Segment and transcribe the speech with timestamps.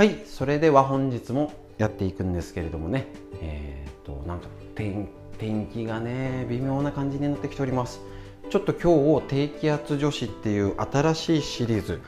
[0.00, 3.08] はいそれでは本日もやっていくんですけれどもね。
[3.42, 8.00] えー、っとなんか天天気がね微妙な感じになってきております。
[8.48, 12.00] ちょっと今日を低気圧女子っていう新しいシリーズ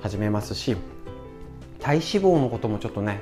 [0.00, 0.76] 始めますし
[1.80, 3.20] 体脂肪のこともちょっとね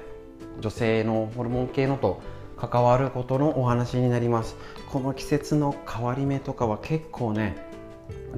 [0.61, 2.21] 女性のホルモン系のと
[2.59, 4.57] 関わることのお話になります。
[4.91, 7.57] この季節の変わり目とかは結構ね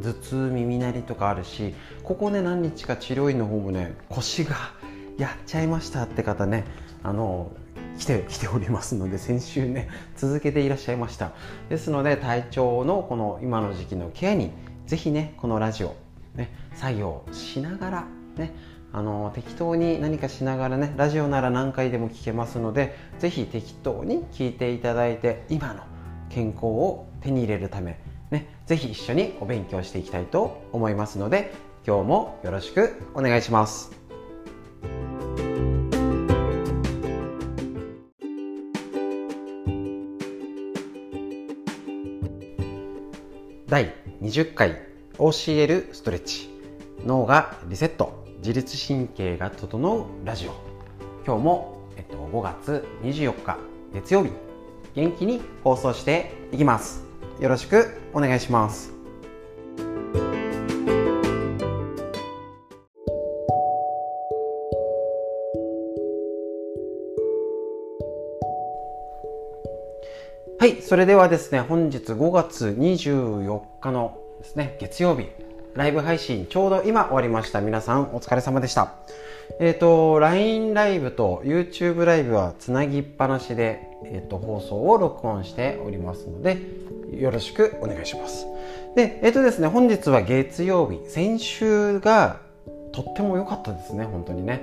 [0.01, 4.55] 頭痛耳鳴りとかあるしここね何日か治療院の方もね腰が
[5.21, 6.65] やっちゃいましたって方ね
[7.03, 7.53] あの
[7.99, 11.33] 来て来ておりますので先週ね続けていらっしゃいました。
[11.69, 14.51] ですので体調のこの今の時期のケアに
[14.87, 15.95] ぜひねこのラジオ、
[16.35, 18.05] ね、作業しながら
[18.37, 18.55] ね
[18.93, 25.83] あの適当に何かしながらねラジオなら何回でも聞けますのでぜひ適当に聞いていただいて今の
[26.31, 31.53] 健康を手に入れるためねぜひ一緒にお勉強していきたいと思いますので
[31.87, 34.01] 今日もよろしくお願いします。
[43.71, 44.83] 第20回
[45.17, 46.51] OCL ストレッチ。
[47.07, 50.55] 脳がリセット自律神経が整うラジオ。
[51.25, 53.59] 今日も、えっと、5月24日
[53.95, 54.33] 月曜日。
[54.97, 57.05] 元気に放送していきます。
[57.39, 58.93] よろしくお願いします。
[70.61, 75.29] はいそれではですね本日5月24日のですね月曜日
[75.75, 77.63] ライブ配信ちょうど今終わりました。
[77.63, 78.93] 皆さんお疲れ様でした。
[79.59, 86.59] えっ、ー、と LINE ライブと YouTube ライブはつなぎっぱなしで、えーと、放送を録音しておりますので
[87.19, 88.45] よろしくお願いします。
[88.95, 91.01] でえっ、ー、とですね本日は月曜日。
[91.09, 92.39] 先週が
[92.93, 94.61] とっても良かったですね本当にね。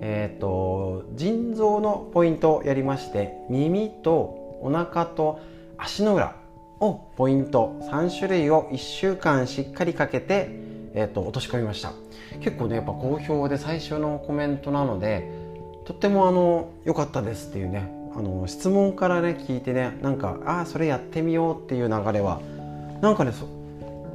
[0.00, 5.40] えっ、ー、と腎臓のポイントをやりまして耳とお腹と
[5.78, 6.36] 足の裏
[6.80, 10.48] をポイント3種類を1週間しっかりかけて、
[10.94, 11.92] えーと、落とし込みました。
[12.40, 15.30] 結構ねやっぱ好評で最初のコメントなので
[15.84, 22.40] とってもあの良かったですっていうねあの質問からね聞いてねなんかああそれやってみようっていう流れは
[23.00, 23.46] なんかねそ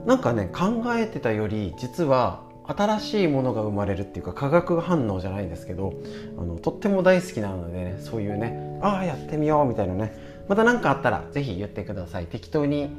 [0.06, 5.94] なんかね考えてたより実は新しいものが生まれるっていうか化学反応じゃないですけど
[6.38, 10.14] あのとっても大好きなのでねそういうねああやってみようみたいなね
[10.52, 12.26] また何かあったらぜひ言ってください。
[12.26, 12.90] 適当に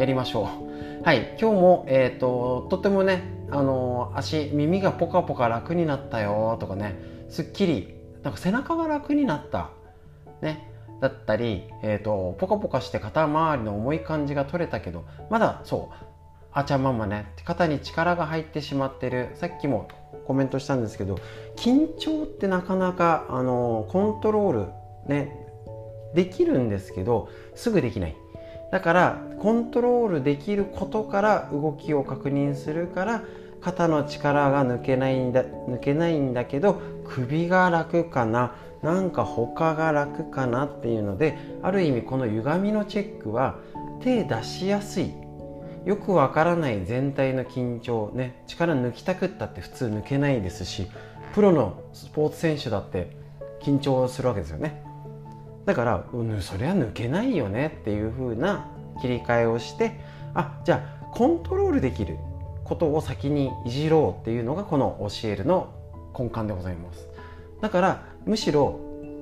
[0.00, 0.50] やりましょ
[1.00, 1.04] う。
[1.04, 1.36] はい。
[1.40, 3.22] 今日も、えーと、とってもね
[3.52, 9.70] あの足耳がポカポカ楽になったよとかねすっきりなんか背中が楽になった
[10.42, 10.68] ね
[11.00, 16.06] だったり、えーと、ポカポカして肩周りの重い感じが取れたけどまだそう
[16.50, 19.30] あちゃまんまね肩に力が入ってしまってる。
[19.34, 19.86] さっきも
[20.26, 21.20] コメントしたんですけど
[21.54, 24.66] 緊張ってなかなかあのコントロール
[25.06, 25.45] ね
[26.14, 28.16] できるんですけどすぐできない。
[28.72, 33.22] だからコントロールできることから動きを確認するから
[33.60, 43.56] 肩の力が抜けないんだ抜けないんだけど首が楽かななんか他が楽かなっていうのである意味この歪みのチェックは
[44.00, 45.12] 手出しやすい。
[45.84, 50.88] よくわからない全体の緊張ね力抜きたくったって普通抜けないですし
[51.32, 53.16] プロのスポーツ選手だって
[53.62, 54.85] 緊張するわけですよね。
[55.66, 58.68] だから、うん、それは抜けないよねっていう風な
[59.02, 60.00] 切り替えをして
[60.32, 62.16] あじゃあコントロールできる
[62.64, 65.72] ことを先にいじろうっていうのがこの教えるの
[66.18, 67.08] 根幹でございます。
[67.60, 68.80] だからむしろ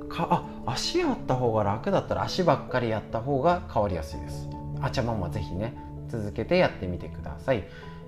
[0.09, 4.49] かあ足やった方が楽だったら足ばっかりやった方が変わりやすいです。
[4.81, 5.77] あちゃまんまぜひね
[6.09, 7.65] 続けてやってみてください。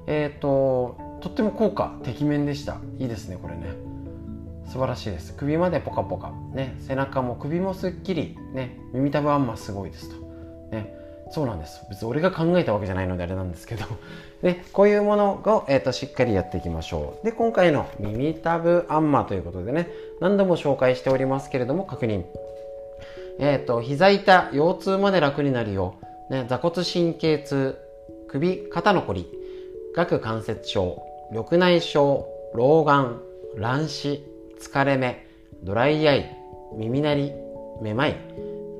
[0.06, 2.78] えっ、ー、ととっても効果てきめんでした。
[2.98, 3.95] いいですねこれね。
[4.66, 5.34] 素晴らしいです。
[5.34, 10.16] 首までポカポカ、ね、背中も首もすっきり、ね、耳たぶあんますごいですと、
[10.70, 10.94] ね、
[11.30, 11.84] そうなんです。
[11.88, 13.84] 別に俺が考えたわけじゃないのであれなんですけど。
[14.42, 17.24] で こういうものを、えーと、しっかりやっていきましょう。
[17.24, 19.88] で今回の耳たぶあんまということでね。
[20.20, 22.24] 何度も紹介しておりますけれども確認。
[23.38, 25.94] えっ、ー、と膝痛腰痛まで楽になるよ。
[26.30, 27.76] う、ね、座骨神経痛。
[28.28, 29.26] 首肩のこり。
[29.96, 31.02] 顎関節症。
[31.32, 32.24] 緑内障。
[32.54, 33.20] 老眼。
[33.56, 34.35] 乱視。
[34.60, 35.26] 疲れ目
[35.62, 36.36] ドライアイ
[36.74, 37.32] 耳鳴り
[37.82, 38.16] めまい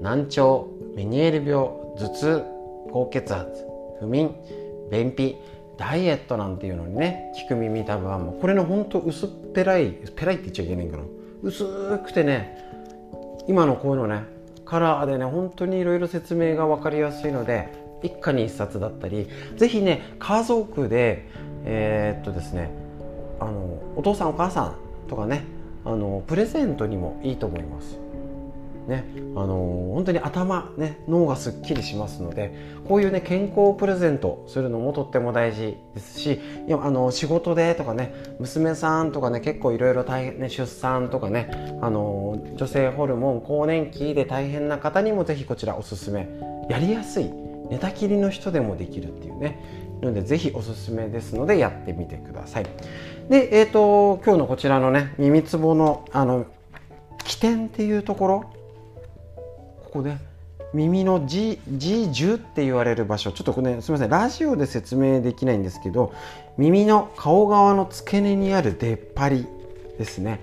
[0.01, 1.69] 難聴メニエール病
[1.99, 2.43] 頭痛
[2.91, 3.67] 高血圧
[4.01, 4.35] 不眠
[4.91, 5.37] 便秘
[5.79, 11.05] ダイエットなんていうのにね聞く耳たぶはもうこれのほんと薄っぺらいぺらいって言っちゃいけないんかな。
[11.43, 11.65] 薄
[11.99, 12.59] くてね
[13.47, 14.25] 今のこういうのね
[14.65, 17.69] カラーでね本当にいろいろ説明が分かりやすいので
[18.03, 21.29] 一家に一冊だったり是非ね家族で
[21.65, 22.71] えー、っとですね
[23.39, 24.77] あのお父さんお母さん
[25.09, 25.45] とかね
[25.87, 27.99] あのプレゼントにもいいと思います。
[28.87, 29.05] ね、
[29.35, 32.55] あの、本当に頭、ね、脳がすっきりしますので
[32.87, 41.51] こういうね健康をプレゼントするのもとっても大事ですしいやあの仕事でとかね娘さんとかね結構いろいろ大変ね出産とかね、
[41.83, 46.29] あの、女性ホルモン更年期で大変な方にもぜひこちらおすすめ。
[46.69, 47.31] やりやすい
[47.71, 49.87] 寝たきりの人でもできるっていうね。
[50.01, 52.67] なのでぜひおすすめですのでやってみてください。
[53.29, 56.47] でえっ、ー、と今日のこちらのね耳つぼのあの
[57.25, 58.41] 起点っていうところ
[59.85, 60.17] ここで
[60.75, 63.33] 耳の G, G10 って言われる場所。
[63.33, 66.13] ちょっとこれ、ね、すみませんラジオで説明できないんですけど
[66.59, 69.47] 耳の顔側の付け根にある出っ張り
[69.99, 70.41] ですね。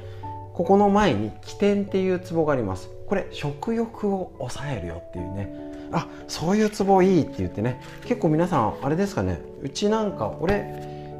[0.54, 2.90] ここの前に起点っていうツボがあります。
[3.08, 5.54] これ食欲を抑えるよっていうね。
[5.92, 7.82] あそういうツボいいって言ってね。
[8.06, 9.40] 結構皆さんあれですかね。
[9.62, 10.66] うちなんか俺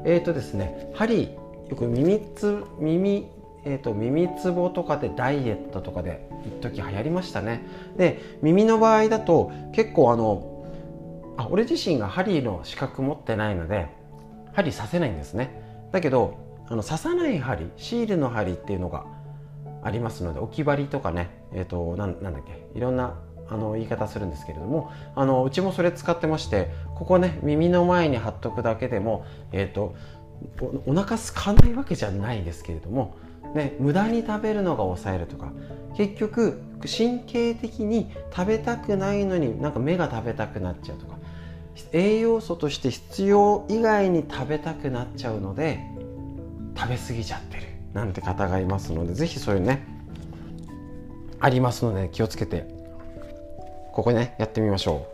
[0.04, 1.30] えっ、ー、とですね針
[1.70, 3.28] よく耳つ耳
[3.66, 7.62] えーと、耳つぼとかでダイエットとかで一時流行りましたね。
[7.96, 10.66] で耳の場合だと結構あの
[11.36, 13.88] あ俺自身が針の資格持ってないので
[14.52, 15.88] 針刺せないんですね。
[15.92, 16.36] だけど
[16.68, 19.06] あの刺さない針シールの針っていうのが
[19.82, 23.18] ありますので置き針とかねえっ、ー、となんだっけいろんな
[23.48, 29.94] あの言い方するんですけれどもあのうちもそれ使ってましてここね耳の前に貼っとくだけでもえっ、ー、と
[30.60, 33.16] おお腹空かないわけじゃないですけれども
[33.54, 35.52] ね、無駄に食べるのが抑えるとか
[35.96, 41.18] 結局神経的に食べたくないのになんか目が食べたくなっちゃうとか
[41.92, 45.80] 栄養素として必要以外に食べたくなっちゃうので
[46.76, 49.86] 食べ過ぎちゃってるなんて方がいますので是非そういうね
[51.38, 52.66] ありますので気をつけて
[53.92, 55.06] ここねやってみましょ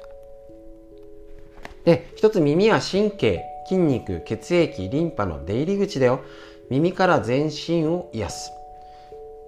[1.82, 1.84] う。
[1.84, 3.44] で一つ耳は神経。
[3.70, 6.24] 筋肉血液リンパの出入り口だよ。
[6.70, 8.50] 耳から全身を癒す。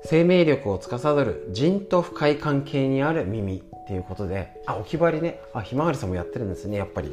[0.04, 4.62] 生命力を司る人と深い関係にある耳っていうことで。
[4.64, 5.40] あ置き張りね。
[5.52, 7.12] あひまわりさんもやってるんですねやっぱり。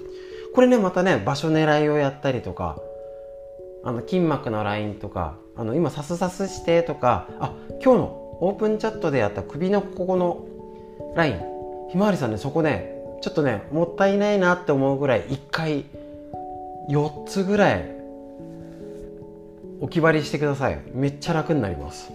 [0.54, 2.78] これねまたね場所狙いをやったりとか
[3.84, 10.46] あの筋膜のラインとかあの今さすさすしてとかあ今日のオープンチャットでやった首のここの
[11.16, 11.40] ライン。
[11.90, 15.86] ひまわりさんねそこねちょっとねもったいないなって思うぐらい1回
[16.90, 17.86] 4つぐらい
[19.80, 20.82] 置き張りしてください。
[20.94, 22.12] めっちゃ楽になります。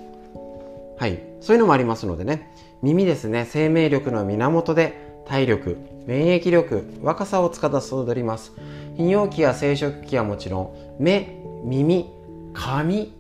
[0.99, 1.23] はい。
[1.41, 2.51] そういうのもありますのでね。
[2.83, 3.47] 耳ですね。
[3.49, 8.53] 生命力の源で体力免疫力若さを司ります。
[8.97, 12.11] 泌尿器や生殖器はもちろん目耳
[12.53, 13.13] 髪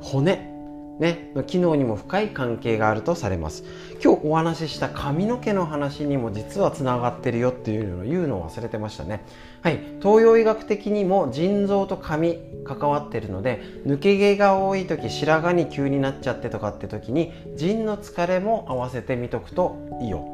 [0.00, 0.51] 骨。
[0.98, 3.64] ね、機能にも深い関係があるとされます。
[4.02, 9.24] 今日お話しした髪の毛の話にも実はつながってるよっていうのを言うのを忘れてましたね。
[9.62, 20.26] はい東洋医学的にも腎臓と髪関わってるので抜け毛が多い時白髪に急になっちゃってとかって時に腎の疲れも合わせて見とくといいよ。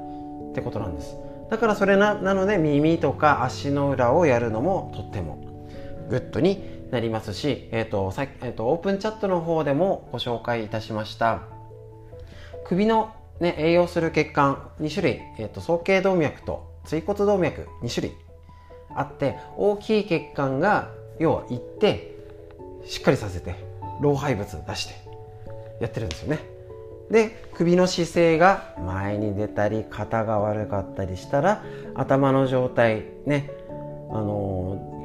[0.51, 1.17] ってことなんです。
[1.51, 5.39] だからそれななので耳とか足の裏をやるのもとっても
[6.11, 11.43] グッドになりますし、えーとさえーと、オープンチャットの方でもご紹介いたしました。
[12.67, 18.17] 首の、ね、栄養する血管2種類、えーと、総頸動脈と椎骨動脈2種類
[18.95, 22.15] あって大きい血管が要は行って
[22.87, 23.55] しっかりさせて
[24.01, 24.95] 老廃物出して
[25.81, 26.41] やってるんですよね。
[27.11, 31.65] で首の姿勢が前に出たり肩が悪かったりしたら
[31.95, 33.51] 頭の状態ね
[34.11, 34.98] あのー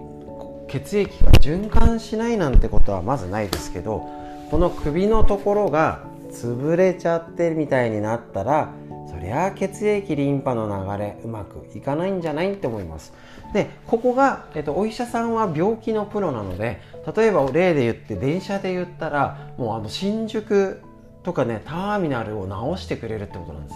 [0.73, 4.09] 血液が循環しないなんてことはまずないですけど
[4.49, 8.73] この首のところが潰れちゃってみたいになったら
[9.07, 13.13] そりゃ血液リンパの流れうまくいかないんじゃないって思います。
[13.53, 16.81] でここが、えっと、お医者さんは病気のプロなので
[17.15, 20.81] 例えば例で言って電車で言ったらもうあの新宿
[21.21, 23.75] とかねターミナルを直してくれるってことなんです。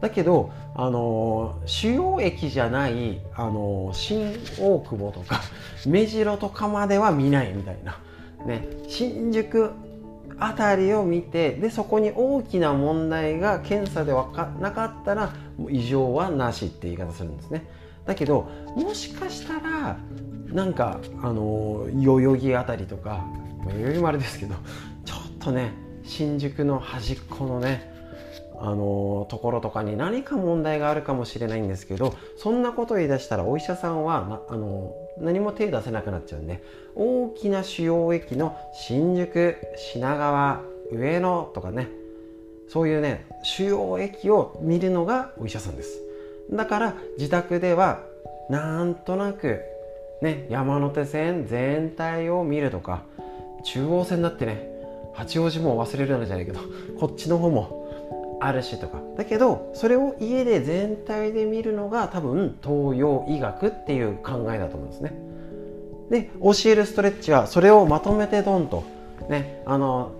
[0.00, 5.40] だけど、あの主要駅じゃない、あの新大久保とか
[5.86, 7.98] 目白とかまでは見ないみたいな、
[8.46, 9.70] ね、新宿
[10.38, 15.32] あたりを見てでそこに大きな問題が検査で分かなかったら
[15.70, 17.66] 異常はなしって言い方するんですね。
[18.04, 19.96] だけどもしかしたら
[20.52, 23.24] なんかあの代々木あたりとか
[23.66, 24.54] 代々木もあれですけど
[25.04, 25.72] ちょっとね
[26.04, 27.95] 新宿の端っこのね
[28.60, 36.62] あのところとかに何か問題があるかもしれないんですけどそんなことを言い出したらお医者さんはあの何も手出せなくなっちゃうんで
[36.94, 41.88] 大きな主要駅の新宿品川上野とかね
[42.68, 46.00] そういうね主要駅を見るのがお医者さんです。
[46.50, 48.04] だから自宅では
[48.48, 49.60] なんとなく
[50.22, 53.02] ね山手線全体を見るとか
[53.64, 54.68] 中央線だってね
[55.14, 56.60] 八王子も忘れるなんじゃないけど
[57.00, 57.85] こっちの方も
[58.40, 59.00] あるしとか。
[59.16, 65.12] だけどそれを家で全体で見るのが多分東洋医学っていう考えだと思うんですね。
[66.10, 68.84] で教えるストレッチはそれをまとめてドンと。
[69.28, 70.12] ねあの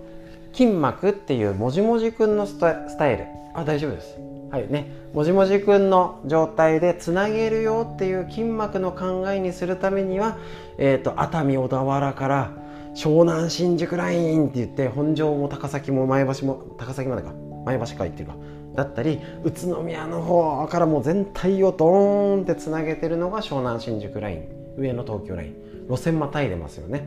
[0.53, 3.25] 筋膜っていうもじもじくんのスタイル。
[3.53, 4.17] あ大丈夫です。
[4.49, 4.91] はいね。
[5.13, 10.37] もじもじくんの状態でつなげるよっていう筋膜の考えにするためには、
[10.77, 12.51] えーと、熱海小田原から
[12.95, 17.46] 湘南新宿ラインって言って本庄も高崎も前橋も高崎までか。
[17.65, 18.35] 前橋か行っていうか
[18.75, 25.55] だったり宇都宮の方からもう全体をドーンってつなげてるのが湘南新宿ライン上の東京ライン
[25.89, 27.01] 路線またいでますよね。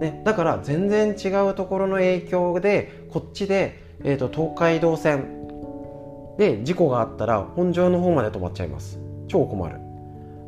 [0.00, 8.98] ねだから全然違うところの影響でこっちで、えーと、と東海道線で事故があったら本庄の方まで止まっちゃいます。
[9.28, 9.80] 超困る。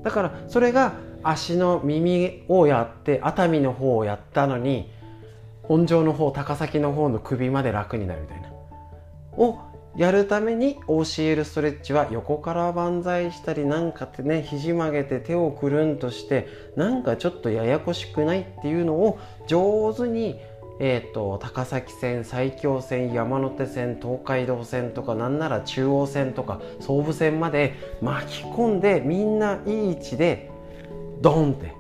[0.05, 4.91] だからそれが足の耳をやって熱海の方をやったのに
[5.63, 8.58] 本庄の方高崎の方の首まで楽になるみたいな。
[9.38, 9.59] を
[9.97, 20.37] やるために OCL ストレッチは横から万歳したりなんかってね肘曲げて手をくるんとしてなんかちょっとややこしくないっていうのを上手に
[20.80, 30.52] えーと、高崎線埼京線山手線東海道線とかなんなら中央線とか総武線まで巻き込んでみんないい位置で
[31.21, 31.75] ドンって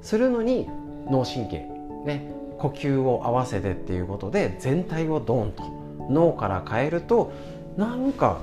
[0.00, 0.66] するのに
[1.10, 1.58] 脳神経
[2.06, 2.38] ね。
[2.58, 5.77] 呼吸を合わせてっていうことで全体をドンと。
[6.08, 7.32] 脳から変えると
[7.76, 8.40] なんか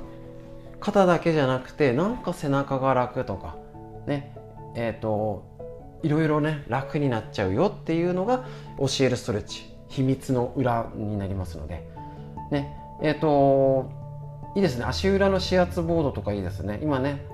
[0.80, 3.56] 肩だけじゃなくてなんか背中が楽とか
[4.06, 4.36] ね
[4.76, 5.44] えっ、ー、と
[6.04, 8.46] いろいろね楽になっちゃうよっていうのが
[8.78, 11.88] 教えるストレッチ秘密の裏になりますので。
[12.52, 13.90] ねえっ、ー、と
[14.56, 14.86] いいですね。
[14.86, 16.80] 足裏の指圧ボードとかいいですね。
[16.82, 17.26] 今ね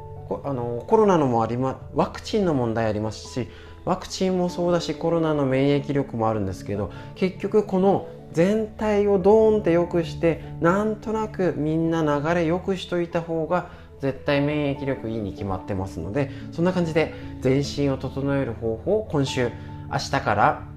[0.43, 3.49] あのコロナのもありまワクチンの問題ありますし
[3.83, 13.69] ワクチンもそうだしコロナの免疫力もあるんですけど結局この全体をドーンって良くしてなんとなくみんな流れ良くしといた方が
[13.99, 19.49] 絶対免疫力いいに決まってますのでそんな感じで全身を整える方法を今週
[19.91, 20.67] 明日から、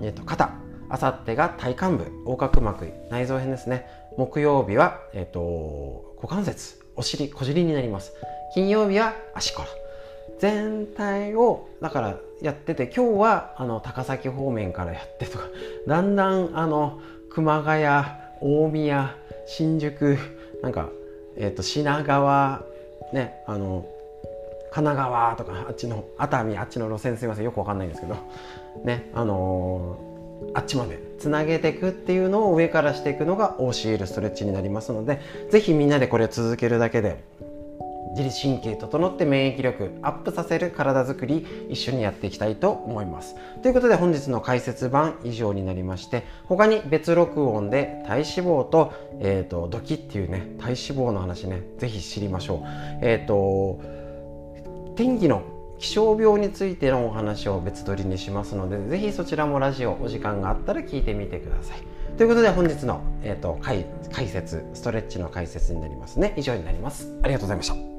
[0.00, 0.52] えー、と肩
[0.90, 3.86] あさってが体幹部横隔膜内臓編ですね。
[4.16, 8.12] 木曜日は、えーと、股関節お尻小尻になります。
[8.54, 9.68] 金曜日は足から
[10.38, 15.44] 全体をだからやってて今日はあの高崎方面からやってとか
[15.86, 17.84] だんだんあの熊谷
[18.40, 19.16] 大宮
[19.46, 20.16] 新宿
[20.62, 20.88] なんか、
[21.36, 22.62] えーと、品川
[23.12, 23.86] ねあの
[24.70, 28.16] 神奈川とかあっちの熱海あっちの路線すいませんよくわかんないんですけど
[28.84, 35.20] ねあのー、あっちまでつなげていくっていうのを上からしていくのが OCL ストレッチになりますので
[35.50, 37.24] 是非みんなでこれを続けるだけで
[38.18, 43.36] 自律神経整って免疫力アップさせる体づくり一緒にやっていきたいと思います。
[43.62, 52.58] ということで本日の解説版以上になりまして他に別録音で体脂肪と,、えーと、ドキっていうね体脂肪の話ね是非知りましょう。
[53.02, 53.80] えっ、ー、と
[54.96, 55.42] 天気の
[55.78, 61.78] 気象病についてのお話を別撮りにしますのでぜひそちらもラジオお時間があったら聞いてみてください。
[62.16, 66.34] ということで本日の、えーと、解解説ストレッチの解説になりますね。
[66.36, 67.16] 以上になります。
[67.22, 67.97] ありがとうございました。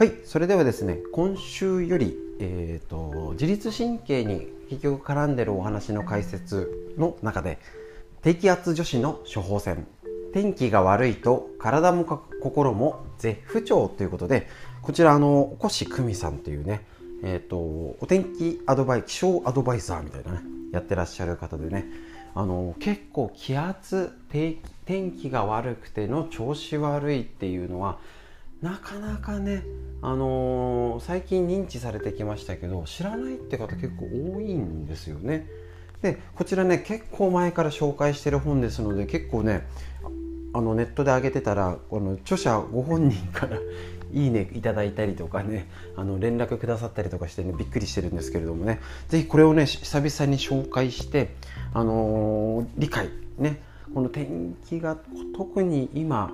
[0.00, 7.58] はい、それではですね、今週より、えーと、自律神経に結局絡んでるお話の解説の中で、
[8.22, 9.86] 低気圧女子の処方箋、
[10.32, 12.06] 天気が悪いと体も
[12.42, 14.48] 心も絶不調ということで、
[14.80, 16.86] こちら、あの、越久美さんというね、
[17.22, 21.86] えっ、ー、と、お天気アドバイ、気象アドバイザーみたいなね、やってらっしゃる方でね、
[22.34, 27.98] あの、結構気圧、天気が悪くての調子悪いっていうのは、
[28.62, 29.64] なかなかね、
[30.02, 35.46] あのー、最近認知されてきましたけど知らないって方結構多いんですよね。
[36.02, 39.66] でこちらね結構前から紹介してる本ですので結構ね
[40.52, 43.58] あのネットで上げてたらこの著者ご本人から
[44.12, 48.80] いいねいただいたりとかねあの連絡くださったりとかしてねびっくりしてるんですけれどもね。
[49.08, 51.34] 是非これをね久々に紹介して
[51.72, 53.60] あのー、理解ね。
[53.92, 54.96] この天気が
[55.36, 56.32] 特に今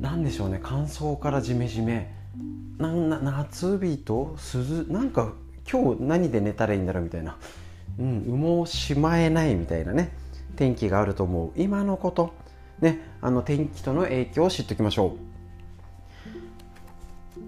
[0.00, 0.60] 何でしょうね。
[0.62, 2.14] 乾燥からジメジメ。
[2.78, 5.32] な夏日と涼なんか
[5.70, 7.36] 今日何で寝たらいいんだろうみたいな、
[8.00, 10.12] うん、羽毛しまえないみたいなね
[10.56, 11.50] 天気があると思う。
[11.56, 12.32] 今のこと。
[12.80, 15.33] ねあの天気との影響を知っておきましょう。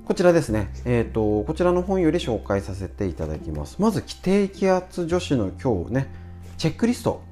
[0.07, 3.83] こちらですね、えーと、こちらの本より紹介させていただきます。
[3.83, 6.07] まず低気圧女子の今日ね
[6.59, 7.25] チェックリスト。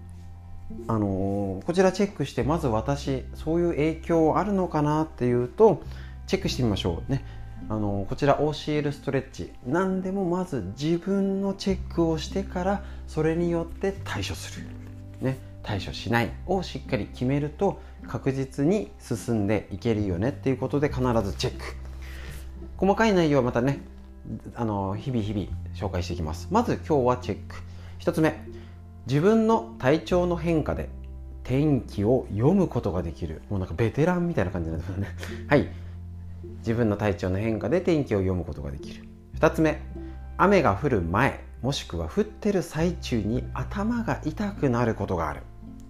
[0.89, 5.85] あのー、こちらチェックしてまず私そういう影響あるのかなっていうと
[6.27, 7.25] チェックしてみましょうね。
[7.69, 9.53] あのー、こちら OCL ストレッチ。
[9.65, 14.67] 何でもまず自分のチェックをしてからそれによって対処する、
[15.21, 16.33] ね、対処しない。
[16.49, 21.84] をしっかり決めると確実に進んでいけるよねっていうことで必ずチェック。
[22.77, 23.81] 細かい内容はまたね
[24.55, 26.49] あの日々日々紹介していきます。
[26.51, 27.57] まず今日はチェック。
[28.01, 28.43] 1つ目。
[29.07, 30.89] 自分の体調の変化で
[31.43, 33.43] 天気を読むことができる。
[33.51, 35.09] もうなんかベテランみたいな感じなんですよね。
[35.49, 35.69] はい。
[36.59, 39.05] 自分の体調の変化で天気を読むことができる。
[39.39, 39.81] 2つ目。
[40.37, 45.43] 雨が降る前もしくは降ってる最中に頭が痛くなることがある。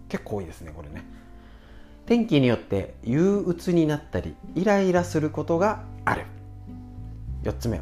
[0.09, 1.05] 結構多いですねこれね。
[2.07, 6.25] 天気によって憂鬱になったりイライラすることがある。
[7.45, 7.81] 4つ目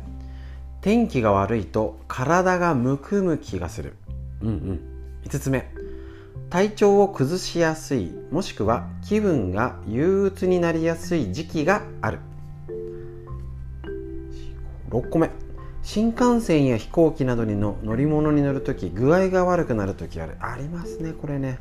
[0.81, 3.95] 天気が悪いと体がむくむ気がする。
[4.43, 4.81] うんうん。
[5.25, 5.71] 5つ目
[6.51, 12.19] 体調を崩しやすいもしくは気分が憂鬱になりやすい時期がある。
[14.91, 15.31] 6個目
[15.83, 20.37] 新幹線や飛行機などにの乗り物に乗るとき具合が悪くなるときある。
[20.41, 21.59] ありますねこれね。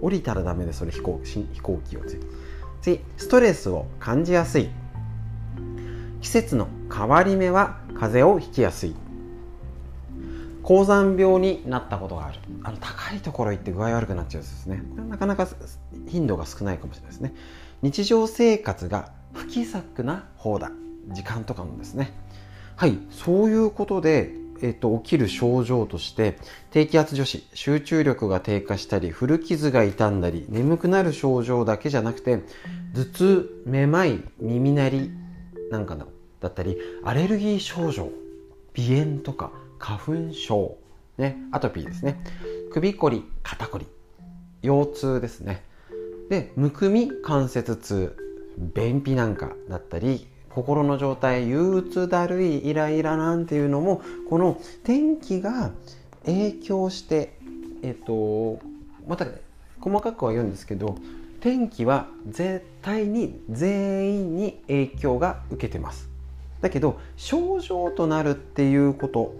[0.00, 2.00] 降りたらダメでそれ飛行飛行機を
[2.82, 4.68] 次ストレスを感じやすい
[6.22, 8.94] 季節の変わり目は風邪をひきやすい。
[10.62, 12.38] 高山病になったことがある。
[12.62, 14.82] あの高いところ行って具合悪くなっちゃうんですね。
[14.90, 15.48] これはなかなか
[16.06, 17.34] 頻度が少ないかもしれないですね。
[17.82, 20.70] 日常生活が不規則な方だ。
[21.08, 22.12] 時間とかもですね。
[22.76, 26.38] はいそういうことでえっと、起きる症状として
[26.70, 32.44] 低気圧女子集中力が低下したり古傷が痛んだり眠くなる症状だけじゃなくて
[32.94, 35.10] 頭痛めまい耳鳴り
[35.72, 35.96] なんか
[36.42, 38.10] だったりアレルギー症状
[38.76, 40.76] 鼻炎とか花粉症、
[41.16, 42.22] ね、アトピーですね。
[42.72, 43.86] 首こり肩こり
[44.62, 45.64] 腰痛ですね。
[46.28, 48.16] でむくみ関節痛
[48.56, 55.72] 便秘なんかだったり心の状態憂鬱だるいイライラなんていうのもこの天気が
[56.24, 57.38] 影響して
[57.82, 58.60] えっと
[59.06, 59.26] また
[59.80, 60.96] 細かくは言うんですけど
[61.40, 66.11] 天気は絶対に全員に影響が受けてます。
[66.62, 69.34] だけど症状となるっていうこと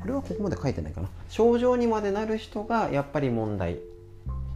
[0.00, 1.08] これはここまで書いてないかな。
[1.28, 3.78] 症状にまでなる人がやっぱり問題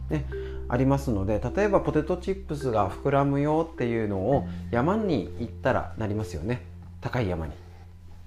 [0.09, 0.25] ね
[0.67, 6.63] ありますので例えばポテトチップスが膨らむよっていうのを山に行ったらなりますよね。
[6.99, 7.53] 高い山に。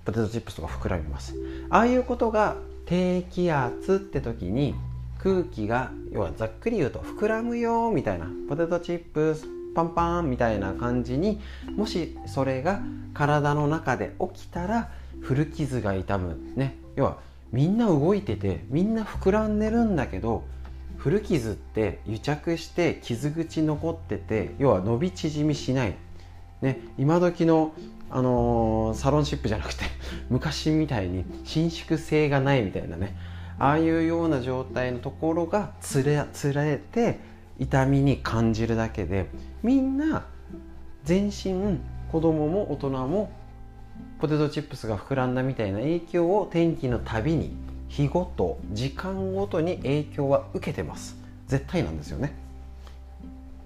[0.05, 1.35] ポテトチップスとか膨らみます。
[1.69, 4.75] ああいうことが低気圧って時に
[5.19, 11.41] 空気が要はざっくり言うと膨らむよみたいなポテトチップスパンパンみたいな感じに
[11.77, 12.81] もしそれが
[13.15, 16.39] 体の中で起きたら古傷が痛む。
[16.57, 16.77] ね。
[16.97, 17.19] 要は
[17.53, 20.45] みんな動いててみんな膨らんでるんだけど
[20.97, 25.95] 古傷って癒着して傷口残ってて要は伸び縮みしない、
[26.61, 27.73] ね、今時の、
[28.11, 29.85] あのー、サロンシップじゃなくて
[30.29, 33.17] 昔みたいに伸縮性がないみたいなね。
[33.59, 37.19] ああいうような状態のところがつれつれて
[37.61, 39.27] 痛みに感じるだけで
[39.63, 40.25] みんな
[41.05, 41.79] 全身
[42.11, 43.31] 子供も大人も
[44.19, 47.55] ポテトチップスが膨らんだみたいな影響を天気のたびに
[47.89, 51.17] 日ごと時間ごとに影響は受けてます。
[51.47, 52.33] 絶対なんですよね。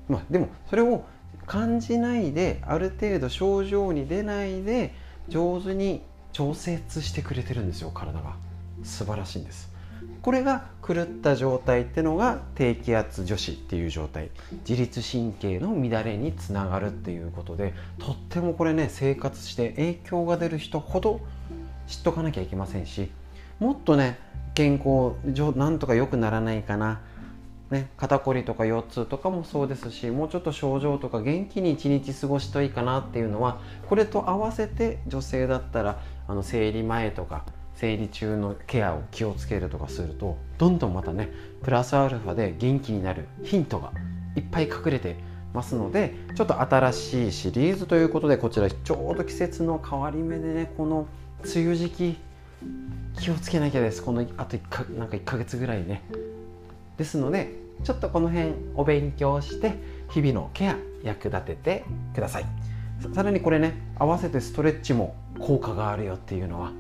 [0.09, 1.05] まあでもそれを
[1.47, 4.95] 感じないである程度症状に出ないで
[5.29, 6.03] 上手に
[6.33, 8.37] 調節してくれてるんですよ体が。
[8.83, 9.74] 素晴らしいんです。
[10.25, 14.31] これが狂った状態ってのが低気圧女子っていう状態。
[14.67, 21.21] 自律神経の乱れにつながるっていうことでとってもこれね生活して影響が出る人ほど
[21.87, 23.11] 知っとかなきゃいけませんし
[23.59, 24.19] もっとね
[24.55, 25.15] 健康
[25.59, 27.03] なんとか良くならないかな、
[27.71, 33.61] ね、肩こりとか腰痛とかもそうですしもうちょっと症状とか元気に一日過ごしといいかなっていうのは
[33.91, 37.45] これと合わせて女性だったらあの生理前とか
[37.77, 41.31] 生理中のケアを気をつけるとかするとどんどんまたね
[41.63, 43.93] プラスアルファで元気になるヒントが
[44.37, 45.17] いっぱい隠れて
[45.53, 51.07] ますのでちょっと新しいシリーズということでこちらちょうど季節の変わり目でねこの
[51.45, 52.17] 梅雨時期
[53.19, 54.03] 気をつけなきゃです。
[54.03, 56.03] このあと1かなんか1ヶ月ぐらいね。
[56.97, 59.79] ですのでちょっとこの辺お勉強して
[60.11, 61.85] 日々のケア役立てて
[62.15, 62.47] ください。
[63.15, 66.73] さらにこれね合わせてストレッチも効果があるよっていうのは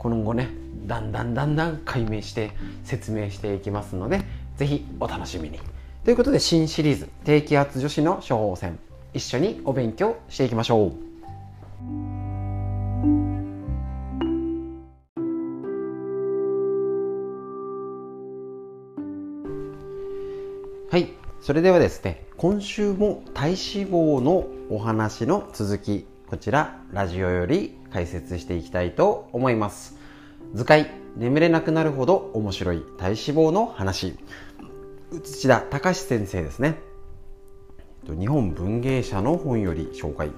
[0.00, 0.48] この後ね
[0.86, 2.52] だんだんだんだん解明して
[2.84, 4.22] 説明していきますので
[4.56, 5.60] 是非お楽しみに。
[6.04, 8.78] ということで新シリーズ低気圧女子の処方箋。
[9.12, 10.92] 一緒にお勉強していきましょう。
[20.90, 21.08] はい。
[21.42, 29.96] それではですね今週も体脂肪のお話の続きこちらラジオより解説していきたいと思います。
[30.54, 34.16] 図解眠れなくなるほど面白い体脂肪の話。
[35.24, 36.78] 土田隆先生ですね。
[38.06, 40.30] 日本文芸社の本より紹介。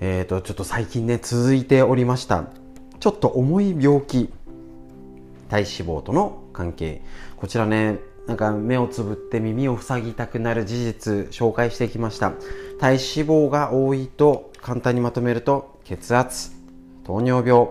[0.00, 2.46] えーと、ちょっと最近ね続いておりました。
[2.98, 4.32] ちょっと重い病気。
[5.50, 7.02] 体脂肪との関係。
[7.36, 12.32] こちらねなんか目をつぶって耳を塞ぎたくなる事実紹介してきました。
[12.80, 16.52] 体脂肪が多いと簡単にまとめると血圧
[17.04, 17.66] 糖尿病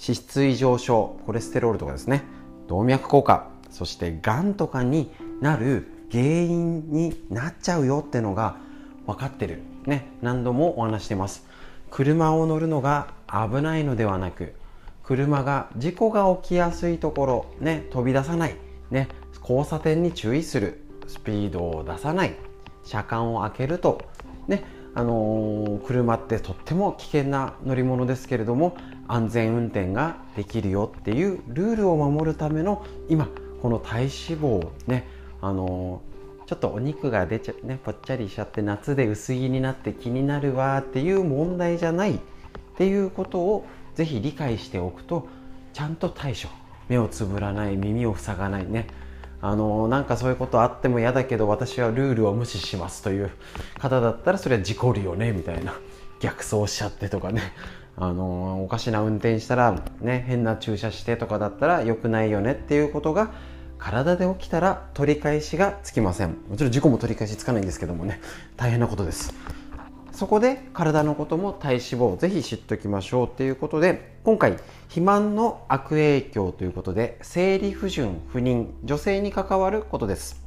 [0.00, 2.22] 脂質異常症コレステロールとかですね
[2.68, 8.56] 動脈硬化そしてがんとかになる原因になっちゃうよってのが
[9.06, 9.62] 分かってる。
[9.86, 11.44] ね何度もお話してます。
[11.90, 14.54] 車を乗るのが危ないのではなく
[15.02, 18.56] 車が事故が起きやすいところね飛び出さない。
[18.90, 19.08] ね
[19.40, 20.84] 交差点に注意する。
[21.08, 22.36] スピードを出さない。
[22.84, 24.00] 車間を開けると。
[24.46, 24.62] ね
[24.94, 28.76] あの、車ってとっても危険な乗り物ですけれども
[29.08, 33.28] 安全運転ができるよっていうルールを守るための今
[33.62, 35.06] この体脂肪ね
[35.40, 36.02] あの、
[36.46, 42.18] ちょっとお肉が出ちゃねぽっちゃりしちゃって夏で薄着になって気になるわっていう問題じゃないっ
[42.76, 45.28] ていうことをぜひ理解しておくと
[45.72, 46.48] ちゃんと対処。
[46.90, 48.88] 目をつぶらない耳を塞がないね。
[49.42, 53.30] あのなんかそういうことあっても嫌だけど私はルールを無視しますという
[53.78, 55.74] 方だったらそれは事故るよねみたいな
[56.20, 57.42] 逆走しちゃってとかね。
[57.96, 63.30] あのおかしな運転したらね変な駐車してとかだったら良くないよねっていうことが
[63.76, 66.36] 体で起きたら取り返しがつきません。
[66.48, 68.20] もちろん事故も取り返しつかないんですけどもね。
[68.56, 69.34] 大変なことです。
[70.20, 80.44] そこで体のことも体脂肪をぜひ知っておきましょうということで今回肥満の悪影響ということで生理不順不妊女性に関わることです。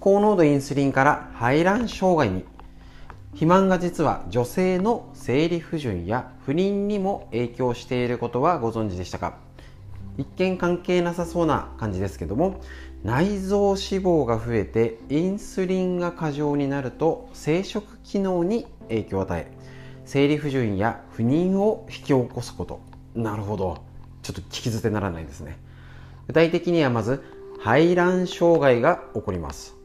[0.00, 2.44] 高濃度インスリンから排卵障害に
[3.28, 9.34] 肥満が実は女性の生理不順や不妊にも影響していることはご存知でしたか？
[10.16, 12.60] 一見関係なさそうな感じですけども
[13.04, 19.58] 内臓脂肪が増えてインスリンが過剰になると生殖機能に影響を与え
[20.04, 22.80] 生理不順や不妊を引き起こすこと。
[23.14, 23.84] なるほど。
[24.22, 25.58] ちょっと聞き捨てならないですね。
[26.28, 27.22] 具体的にはまず
[27.60, 29.76] 排卵障害が起こります。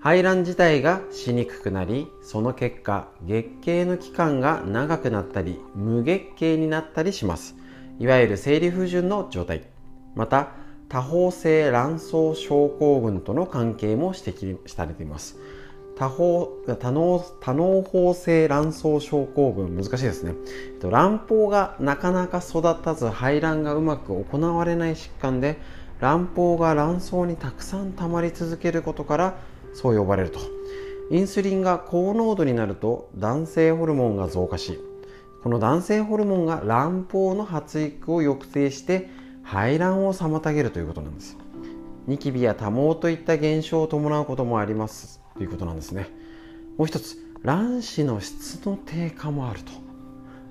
[0.00, 7.56] 排卵自体がしにくくなりその結果月経の期間が長くなったり無月経になったりします。
[7.98, 9.62] いわゆる生理不順の状態。
[10.14, 10.50] また
[10.88, 15.36] 多方性卵巣症候群との関係も指摘されています。
[15.96, 16.46] 多方
[16.78, 20.34] 多脳多脳胞性卵巣症候群難しいですね。
[20.80, 25.58] 卵胞がなかなか育たず排卵がうまく行われない疾患で
[26.00, 29.38] 卵胞が卵巣にたくさん溜まり続けることから
[29.74, 30.38] そう呼ばれると。
[31.10, 34.78] インスリンが高濃度になると男性ホルモンが増加し
[35.42, 39.08] この男性ホルモンが卵胞の発育を抑制して
[39.50, 41.38] 排卵を妨げるということなんです
[42.06, 45.20] ニキビや多毛といった現象を伴うこともあります。
[45.36, 46.08] ということなんですね。
[46.78, 49.72] もう一つ卵子の質の低下もあると。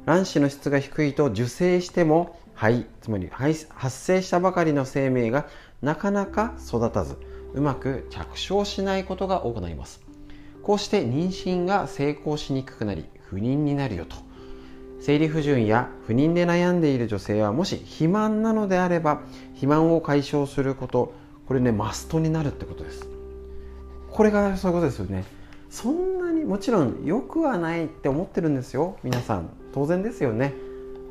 [0.05, 5.47] 卵子の質が低いと受精しても肺つまり発生したばかりの生命が
[5.81, 7.17] なかなか育たず
[7.53, 10.01] うまく着床しないことが多くなります。
[10.61, 14.26] こうして妊娠が成功しにくくなり不妊になるよと。
[14.99, 21.13] 生理不順や不妊で悩んでいる女性はもし肥満なのであれば肥満を解消すること
[21.47, 23.07] これねマストになるってことです。
[24.11, 25.23] これがそういうことですよね。
[25.69, 28.97] そんなにもちろん良くはないって思ってるんですよ。
[29.03, 30.53] 皆さん当然ですよね。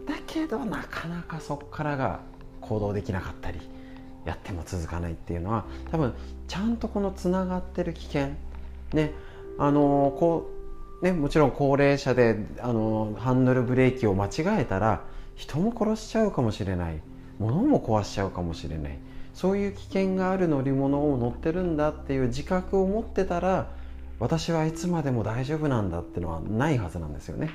[0.07, 2.20] だけどなかなかそこからが
[2.61, 3.61] 行動できなかったり
[4.25, 6.14] やっても続かないっていうのは多分
[6.49, 8.29] ちゃんとこのつながってる危険
[8.92, 9.12] ね
[9.59, 10.56] あのこう
[11.02, 15.04] ねもちろん高齢者であのハンドルブレーキを間違えたら
[15.35, 17.00] 人も殺しちゃうかもしれない。
[17.38, 18.98] 物も壊しちゃうかもしれない。
[19.35, 23.70] そういう危険がある乗り物を乗ってるんだっていう自覚を持ってたら
[24.18, 27.50] 私はいつまでも大丈夫なんだっていうのはないはずなんですよね。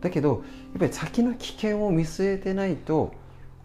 [0.00, 0.40] だけどやっ
[0.78, 3.12] ぱり先の危険を見据えてないと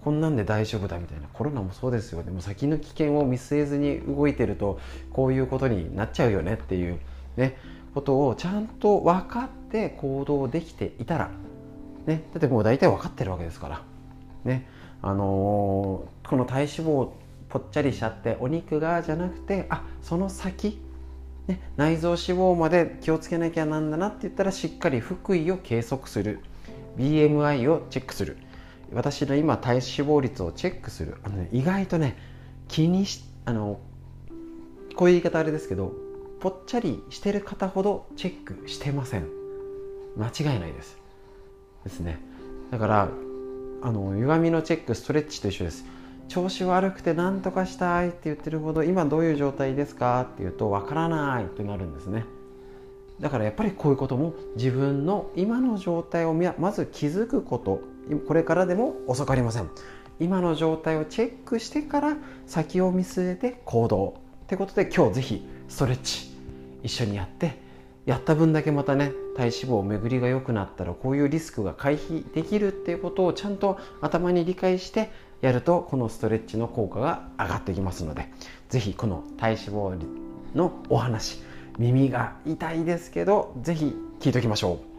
[0.04, 1.28] こんなんで大丈夫だみたいな。
[1.32, 2.32] コロナもそうですよね。
[2.32, 4.80] も先の危険を見据えずに動いてると
[5.14, 7.00] こういうことになっちゃうよねっていう
[7.38, 7.58] ね。
[7.98, 11.32] ことをちゃんと分かって行動できていたら
[12.06, 13.82] ねだってもう大体分かってるわけですから
[14.44, 14.70] ね
[15.02, 17.10] あのー、この体脂肪
[17.50, 20.80] ぽっちゃりしちゃってお肉がじゃなくてあその先
[21.48, 26.42] ね、内臓脂肪まで気をつけなきゃなんだなって言ったらしっかり腹囲を計測する。
[26.98, 28.36] BMI をチェックする。
[28.92, 31.16] 私の今体脂肪率をチェックする。
[31.24, 32.18] あの、ね、意外とね
[32.68, 33.80] 気にしあの
[34.98, 35.94] こういう言い方あれですけど
[36.40, 39.28] ぽっちゃりしてる方ほどチェックしてません。
[40.18, 40.98] 間違いないです。
[41.84, 42.20] ですね。
[42.72, 43.10] だから
[43.82, 45.86] あの歪みのチェックストレッチと一緒です。
[46.28, 52.26] 調子悪くて何とかしたいって言ってるほど今どういう状態ですかって言うとわからないってなるんですね。
[53.20, 57.82] だからやっぱりこういうことも自分の今の状態をまず気づくこと
[58.28, 59.70] これからでも遅くありません。
[60.20, 64.16] 今の状態をチェックしてから先を見据えて行動。
[64.44, 66.30] ってことで今日ぜひストレッチ
[66.84, 67.58] 一緒にやって
[68.06, 78.30] やった分だけまたね体脂肪巡りが良くなったらこういうリスクが回避できるっていうことをちゃんと頭に理解してやるとこのストレッチの効果が上がってきますので
[78.70, 79.98] 是非この体脂肪
[80.56, 81.42] のお話
[81.78, 84.97] 耳が痛いですけど是非聞いておきましょう。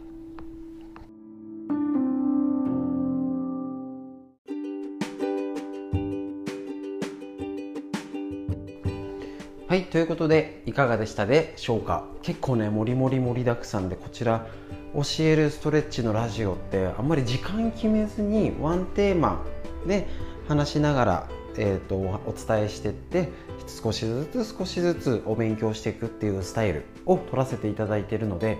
[9.69, 12.03] はい、ということでいかがでしたでしょうか？
[12.23, 14.47] 結構ねもりもり盛りだくさんでこちら
[14.95, 19.45] 教えるストレッチのラジオってあんまり時間決めずにワンテーマ
[19.85, 20.07] で
[20.47, 23.29] 話しながら、えーと、お伝えしてって
[23.67, 28.57] 少しずつ少しずつお勉強していくっていうスタイルを取らせていただいているので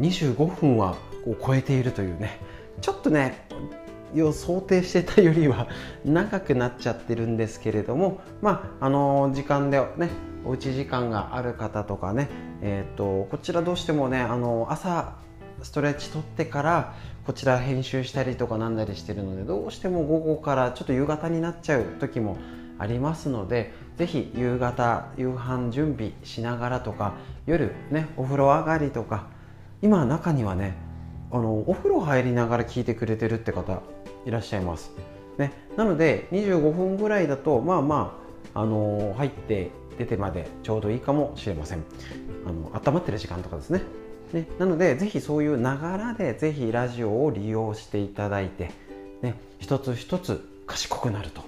[0.00, 2.40] 25分はを超えているというね。
[2.82, 3.46] ちょっとね
[4.32, 5.68] 想定してたよりは
[6.04, 10.10] 長くなっちゃってるんですけれどもまああの時間でね
[10.44, 12.28] おうち時間がある方とかね
[12.62, 15.16] えっ、ー、とこちらどうしてもねあの朝
[15.62, 16.94] ストレッチ取ってから
[17.26, 22.38] こちら編集したりとかなんだりしてるのでどうしても午後からちょっと夕方になっちゃう時も
[22.78, 27.14] ありますので是非夕方夕飯準備しながらとか
[27.46, 29.26] 夜ねお風呂上がりとか
[29.82, 30.74] 今中にはね
[31.30, 33.82] あのお風呂入りながら聞いてくれてるって方
[34.26, 34.92] いらっしゃいます。
[35.38, 38.18] ね、なので25分ぐらいだとまあま
[38.54, 41.84] あ、あの入って出てまでちょうどいいかもしれません。
[42.46, 43.82] あの温まってる時間とかですね。
[44.32, 44.46] ね。
[44.58, 48.70] なのでぜひそういうながらでぜひラジオを利用していただいて、
[49.22, 51.42] ね、一つ一つ賢くなると。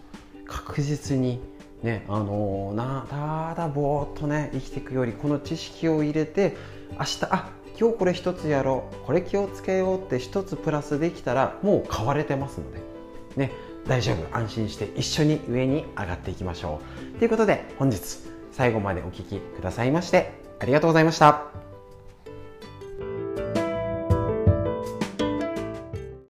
[0.47, 1.41] 確実に
[1.83, 2.05] ね。
[2.09, 6.57] あのなただぼーっとね生きていくよりこの知識を入れて
[6.99, 7.51] 明日あ
[7.83, 9.07] 今日これ一つやろう。
[9.07, 12.81] これ気をつけようって一つプラスできたらもう買われてますので。
[13.35, 13.51] ね。
[13.89, 14.37] 大丈夫。
[14.37, 16.81] 安心して一緒に上に上がっていきましょ
[17.17, 17.19] う。
[17.19, 18.01] ということで本日
[18.53, 21.62] 最後までお聴きくださいましてありがとうございました。